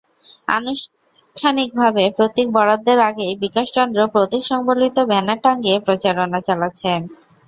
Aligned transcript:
আনুষ্ঠানিকভাবে 0.57 2.03
প্রতীক 2.17 2.47
বরাদ্দের 2.55 2.99
আগেই 3.09 3.33
বিকাশ 3.43 3.67
চন্দ্র 3.75 3.99
প্রতীকসংবলিত 4.13 4.97
ব্যানার 5.09 5.39
টাঙিয়ে 5.45 5.75
প্রচারণা 5.85 6.39
চালাচ্ছেন। 6.47 6.99